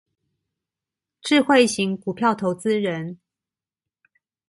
[1.21, 3.19] 智慧型股票投資人